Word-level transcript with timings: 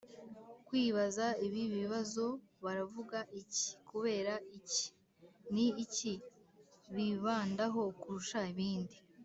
kwibaza 0.67 1.25
ibi 1.45 1.63
bibazo: 1.75 2.25
baravuga 2.63 3.17
iki? 3.41 3.65
kubera 3.89 4.33
iki? 4.57 4.85
ni 5.53 5.65
iki 5.83 6.13
bibandaho 6.95 7.81
kurusha 8.01 8.39
ibindi? 8.53 8.97